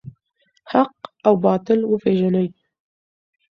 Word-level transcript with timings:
حق 0.71 0.95
او 1.25 1.33
باطل 1.45 1.79
وپیژنئ. 1.85 2.47